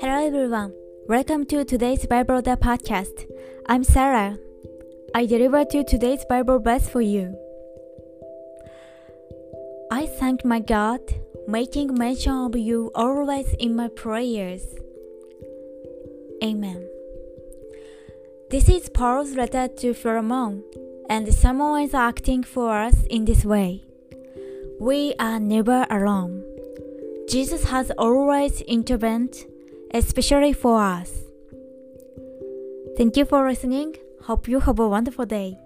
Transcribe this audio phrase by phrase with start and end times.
[0.00, 0.74] Hello everyone.
[1.06, 3.30] Welcome to today's Bible the podcast.
[3.66, 4.38] I'm Sarah.
[5.14, 7.38] I deliver to today's Bible verse for you.
[9.92, 10.98] I thank my God,
[11.46, 14.64] making mention of you always in my prayers.
[16.42, 16.88] Amen.
[18.50, 20.64] This is Paul's letter to Philemon,
[21.08, 23.84] and someone is acting for us in this way.
[24.80, 26.42] We are never alone.
[27.28, 29.44] Jesus has always intervened,
[29.92, 31.24] especially for us.
[32.96, 33.96] Thank you for listening.
[34.22, 35.58] Hope you have a wonderful day.